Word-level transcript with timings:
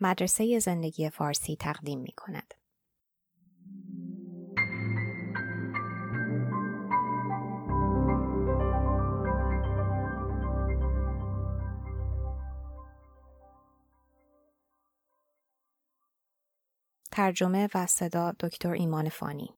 مدرسه 0.00 0.58
زندگی 0.58 1.10
فارسی 1.10 1.56
تقدیم 1.56 2.00
می 2.00 2.12
کند. 2.16 2.54
ترجمه 17.16 17.68
و 17.74 17.86
صدا 17.86 18.32
دکتر 18.40 18.72
ایمان 18.72 19.08
فانی 19.08 19.54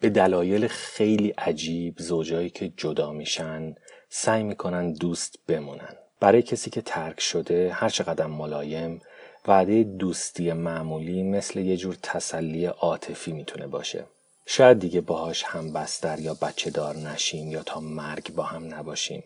به 0.00 0.10
دلایل 0.10 0.66
خیلی 0.66 1.28
عجیب 1.28 1.98
زوجایی 1.98 2.50
که 2.50 2.68
جدا 2.68 3.12
میشن 3.12 3.74
سعی 4.08 4.42
می‌کنن 4.42 4.92
دوست 4.92 5.46
بمونن 5.46 5.96
برای 6.20 6.42
کسی 6.42 6.70
که 6.70 6.80
ترک 6.80 7.20
شده 7.20 7.72
هر 7.72 7.88
چقدر 7.88 8.26
ملایم 8.26 9.00
وعده 9.48 9.82
دوستی 9.82 10.52
معمولی 10.52 11.22
مثل 11.22 11.60
یه 11.60 11.76
جور 11.76 11.96
تسلی 12.02 12.66
عاطفی 12.66 13.32
می‌تونه 13.32 13.66
باشه. 13.66 14.04
شاید 14.46 14.78
دیگه 14.78 15.00
باهاش 15.00 15.42
هم 15.42 15.72
بستر 15.72 16.20
یا 16.20 16.34
بچه 16.42 16.70
دار 16.70 16.96
نشیم 16.96 17.50
یا 17.50 17.62
تا 17.62 17.80
مرگ 17.80 18.34
با 18.34 18.42
هم 18.42 18.74
نباشیم. 18.74 19.24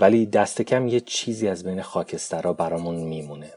ولی 0.00 0.26
دست 0.26 0.62
کم 0.62 0.88
یه 0.88 1.00
چیزی 1.00 1.48
از 1.48 1.64
بین 1.64 1.82
خاکسترها 1.82 2.52
برامون 2.52 2.94
میمونه. 2.94 3.52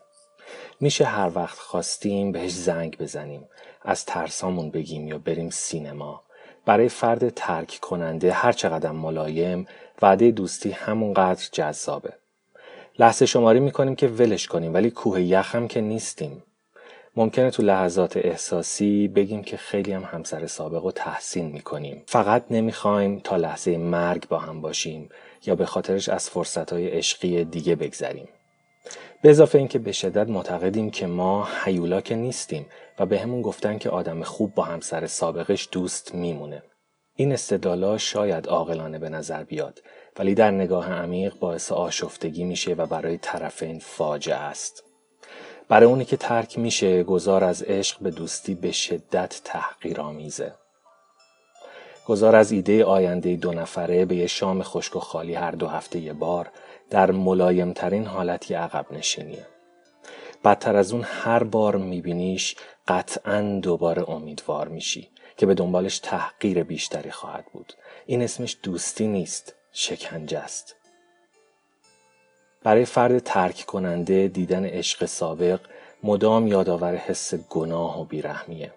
میشه 0.80 1.06
هر 1.06 1.32
وقت 1.36 1.60
خواستیم 1.60 2.32
بهش 2.32 2.52
زنگ 2.52 2.98
بزنیم 2.98 3.48
از 3.82 4.06
ترسامون 4.06 4.72
بگیم 4.72 5.08
یا 5.08 5.18
بریم 5.18 5.50
سینما. 5.50 6.24
برای 6.66 6.90
فرد 6.90 7.30
ترک 7.30 7.80
کننده 7.82 8.32
هر 8.32 8.52
چقدر 8.52 8.92
ملایم 8.92 9.68
وعده 10.02 10.32
دوستی 10.32 10.72
همونقدر 10.72 11.48
جذابه. 11.52 12.14
لحظه 13.00 13.26
شماری 13.26 13.60
می‌کنیم 13.60 13.96
که 13.96 14.08
ولش 14.08 14.48
کنیم 14.48 14.74
ولی 14.74 14.92
کوه 14.92 15.22
یخ 15.22 15.56
هم 15.56 15.68
که 15.68 15.82
نیستیم. 15.82 16.44
ممکنه 17.16 17.52
تو 17.52 17.64
لحظات 17.64 18.18
احساسی 18.18 19.08
بگیم 19.08 19.44
که 19.44 19.58
خیلی 19.58 19.92
هم 19.92 20.04
همسر 20.04 20.48
سابق 20.48 20.84
رو 20.84 20.92
تحسین 20.92 21.52
می‌کنیم. 21.52 22.04
فقط 22.06 22.46
نمی‌خوایم 22.52 23.20
تا 23.20 23.36
لحظه 23.36 23.78
مرگ 23.78 24.28
با 24.28 24.40
هم 24.40 24.62
باشیم 24.62 25.10
یا 25.46 25.56
به 25.56 25.66
خاطرش 25.66 26.10
از 26.10 26.30
فرصتهای 26.30 26.88
عشقی 26.88 27.46
دیگه 27.46 27.76
بگذریم. 27.76 28.28
به 29.22 29.30
اضافه 29.30 29.58
اینکه 29.58 29.80
به 29.80 29.92
شدت 29.92 30.30
معتقدیم 30.30 30.92
که 30.92 31.08
ما 31.08 31.48
حیولا 31.64 32.02
که 32.02 32.16
نیستیم 32.16 32.66
و 33.00 33.06
به 33.06 33.20
همون 33.20 33.42
گفتن 33.42 33.78
که 33.78 33.90
آدم 33.90 34.24
خوب 34.24 34.54
با 34.54 34.64
همسر 34.64 35.08
سابقش 35.08 35.70
دوست 35.72 36.16
میمونه. 36.16 36.64
این 37.16 37.32
استدلالا 37.32 37.98
شاید 37.98 38.48
عاقلانه 38.48 39.00
به 39.00 39.10
نظر 39.10 39.44
بیاد 39.44 39.84
ولی 40.20 40.36
در 40.36 40.52
نگاه 40.52 40.94
عمیق 40.94 41.40
باعث 41.40 41.72
آشفتگی 41.72 42.44
میشه 42.44 42.74
و 42.74 42.86
برای 42.86 43.18
طرفین 43.18 43.80
فاجعه 43.80 44.36
است. 44.36 44.84
برای 45.68 45.90
اونی 45.90 46.06
که 46.06 46.18
ترک 46.18 46.60
میشه 46.60 47.04
گذار 47.04 47.44
از 47.44 47.64
عشق 47.64 48.00
به 48.00 48.12
دوستی 48.12 48.56
به 48.56 48.72
شدت 48.72 49.42
تحقیرآمیزه. 49.44 50.54
گذار 52.08 52.36
از 52.36 52.52
ایده 52.52 52.86
آینده 52.86 53.36
دو 53.36 53.54
نفره 53.54 54.06
به 54.06 54.16
یه 54.16 54.28
شام 54.28 54.64
خشک 54.64 54.96
و 54.96 55.00
خالی 55.00 55.34
هر 55.34 55.52
دو 55.52 55.68
هفته 55.68 56.00
یه 56.00 56.14
بار 56.14 56.52
در 56.90 57.12
ملایمترین 57.12 58.06
حالتی 58.06 58.54
عقب 58.54 58.86
نشینیه. 58.92 59.48
بدتر 60.46 60.76
از 60.76 60.94
اون 60.94 61.04
هر 61.04 61.44
بار 61.44 61.76
میبینیش 61.76 62.56
قطعا 62.88 63.60
دوباره 63.62 64.10
امیدوار 64.10 64.68
میشی 64.68 65.10
که 65.38 65.46
به 65.46 65.54
دنبالش 65.54 66.00
تحقیر 66.00 66.64
بیشتری 66.64 67.12
خواهد 67.12 67.46
بود. 67.54 67.74
این 68.06 68.22
اسمش 68.22 68.58
دوستی 68.64 69.08
نیست، 69.08 69.56
شکنجه 69.72 70.40
است. 70.40 70.76
برای 72.64 72.86
فرد 72.86 73.20
ترک 73.20 73.66
کننده 73.68 74.28
دیدن 74.28 74.66
عشق 74.66 75.06
سابق 75.06 75.60
مدام 76.04 76.48
یادآور 76.48 76.96
حس 76.96 77.34
گناه 77.34 78.02
و 78.02 78.06
بیرحمیه. 78.06 78.74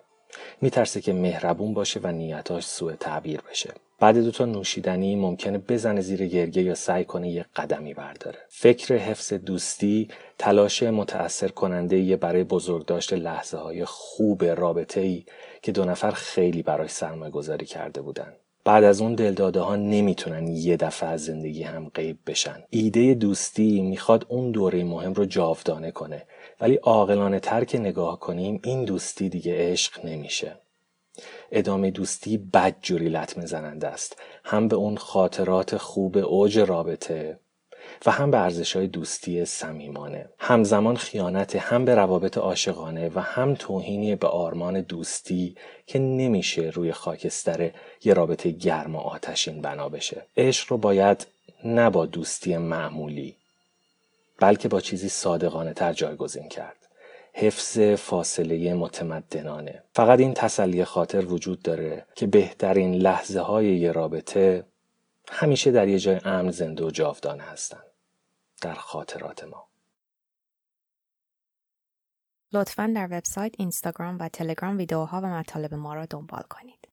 میترسه 0.60 1.00
که 1.00 1.12
مهربون 1.12 1.74
باشه 1.74 2.00
و 2.02 2.12
نیتاش 2.12 2.66
سوء 2.66 2.92
تعبیر 2.92 3.40
بشه. 3.50 3.74
بعد 4.00 4.18
دوتا 4.18 4.44
نوشیدنی 4.44 5.16
ممکنه 5.16 5.58
بزنه 5.58 6.00
زیر 6.00 6.26
گرگه 6.26 6.62
یا 6.62 6.74
سعی 6.74 7.04
کنه 7.04 7.30
یه 7.30 7.46
قدمی 7.56 7.94
برداره. 7.94 8.38
فکر 8.48 8.96
حفظ 8.96 9.32
دوستی 9.32 10.08
تلاش 10.38 10.82
متأثر 10.82 11.48
کننده 11.48 11.98
یه 11.98 12.16
برای 12.16 12.44
بزرگداشت 12.44 13.12
لحظه 13.12 13.58
های 13.58 13.84
خوب 13.84 14.44
رابطه 14.44 15.00
ای 15.00 15.24
که 15.62 15.72
دو 15.72 15.84
نفر 15.84 16.10
خیلی 16.10 16.62
براش 16.62 16.90
سرمایه 16.90 17.30
گذاری 17.30 17.66
کرده 17.66 18.02
بودن. 18.02 18.32
بعد 18.64 18.84
از 18.84 19.00
اون 19.00 19.14
دلداده 19.14 19.60
ها 19.60 19.76
نمی‌تونن 19.76 20.48
یه 20.48 20.76
دفعه 20.76 21.08
از 21.08 21.24
زندگی 21.24 21.62
هم 21.62 21.90
غیب 21.94 22.18
بشن. 22.26 22.62
ایده 22.70 23.14
دوستی 23.14 23.80
می‌خواد 23.80 24.26
اون 24.28 24.50
دوره 24.50 24.84
مهم 24.84 25.12
رو 25.12 25.24
جاودانه 25.24 25.90
کنه 25.90 26.22
ولی 26.60 26.74
عاقلانه 26.74 27.40
تر 27.40 27.64
که 27.64 27.78
نگاه 27.78 28.20
کنیم 28.20 28.60
این 28.64 28.84
دوستی 28.84 29.28
دیگه 29.28 29.54
عشق 29.72 30.04
نمیشه. 30.06 30.56
ادامه 31.52 31.90
دوستی 31.90 32.38
بد 32.38 32.76
جوری 32.82 33.08
لطمه 33.08 33.46
زننده 33.46 33.88
است. 33.88 34.16
هم 34.44 34.68
به 34.68 34.76
اون 34.76 34.96
خاطرات 34.96 35.76
خوب 35.76 36.18
اوج 36.18 36.58
رابطه 36.58 37.38
و 38.06 38.10
هم 38.10 38.30
به 38.30 38.38
ارزش 38.38 38.76
های 38.76 38.86
دوستی 38.86 39.44
صمیمانه. 39.44 40.28
همزمان 40.38 40.96
خیانت 40.96 41.56
هم 41.56 41.84
به 41.84 41.94
روابط 41.94 42.38
عاشقانه 42.38 43.10
و 43.14 43.20
هم 43.20 43.54
توهینی 43.54 44.16
به 44.16 44.28
آرمان 44.28 44.80
دوستی 44.80 45.56
که 45.86 45.98
نمیشه 45.98 46.62
روی 46.62 46.92
خاکستر 46.92 47.70
یه 48.04 48.14
رابطه 48.14 48.50
گرم 48.50 48.96
و 48.96 48.98
آتشین 48.98 49.60
بنا 49.62 49.88
بشه. 49.88 50.26
عشق 50.36 50.72
رو 50.72 50.78
باید 50.78 51.26
نه 51.64 51.90
با 51.90 52.06
دوستی 52.06 52.56
معمولی 52.56 53.36
بلکه 54.38 54.68
با 54.68 54.80
چیزی 54.80 55.08
صادقانه 55.08 55.72
تر 55.72 55.92
جایگزین 55.92 56.48
کرد. 56.48 56.76
حفظ 57.38 57.78
فاصله 57.78 58.74
متمدنانه. 58.74 59.82
فقط 59.94 60.18
این 60.18 60.34
تسلی 60.34 60.84
خاطر 60.84 61.24
وجود 61.24 61.62
داره 61.62 62.06
که 62.14 62.26
بهترین 62.26 62.94
لحظه 62.94 63.40
های 63.40 63.78
یه 63.78 63.92
رابطه 63.92 64.66
همیشه 65.28 65.70
در 65.70 65.88
یه 65.88 65.98
جای 65.98 66.20
امن 66.24 66.50
زنده 66.50 66.84
و 66.84 66.90
جاودانه 66.90 67.42
هستن. 67.42 67.82
در 68.60 68.74
خاطرات 68.74 69.44
ما. 69.44 69.68
لطفا 72.52 72.92
در 72.94 73.06
وبسایت، 73.06 73.54
اینستاگرام 73.58 74.18
و 74.20 74.28
تلگرام 74.28 74.78
ویدیوها 74.78 75.20
و 75.20 75.26
مطالب 75.26 75.74
ما 75.74 75.94
را 75.94 76.06
دنبال 76.06 76.42
کنید. 76.50 76.85